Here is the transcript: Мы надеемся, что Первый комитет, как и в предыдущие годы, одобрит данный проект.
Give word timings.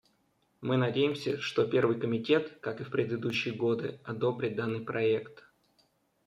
Мы 0.61 0.77
надеемся, 0.77 1.39
что 1.39 1.63
Первый 1.63 1.99
комитет, 1.99 2.57
как 2.59 2.81
и 2.81 2.83
в 2.83 2.89
предыдущие 2.89 3.53
годы, 3.53 3.99
одобрит 4.03 4.55
данный 4.55 4.81
проект. 4.81 5.43